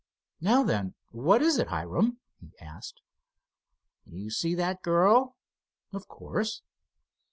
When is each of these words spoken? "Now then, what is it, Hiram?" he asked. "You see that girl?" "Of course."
"Now 0.39 0.63
then, 0.63 0.95
what 1.11 1.43
is 1.43 1.59
it, 1.59 1.67
Hiram?" 1.67 2.17
he 2.39 2.55
asked. 2.59 3.01
"You 4.03 4.31
see 4.31 4.55
that 4.55 4.81
girl?" 4.81 5.35
"Of 5.93 6.07
course." 6.07 6.63